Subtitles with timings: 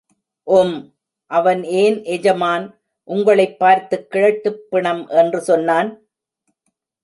[0.47, 0.77] உம்......
[1.31, 2.65] அவன் ஏன் ஏஜமான்,
[3.07, 5.89] உங்களைப் பார்த்துக் கிழட்டுப் பிணம்னு சொன்னான்?